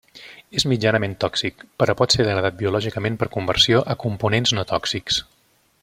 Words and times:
És 0.59 0.63
mitjanament 0.69 1.11
tòxic, 1.23 1.61
però 1.83 1.95
pot 1.99 2.15
ser 2.17 2.25
degradat 2.29 2.57
biològicament 2.63 3.21
per 3.21 3.29
conversió 3.37 3.83
a 3.95 3.97
components 4.07 4.57
no 4.61 4.65
tòxics. 4.73 5.23